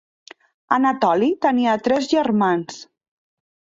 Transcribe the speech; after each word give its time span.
Anatoli 0.77 1.29
tenia 1.47 1.77
tres 1.89 2.09
germans. 2.17 2.81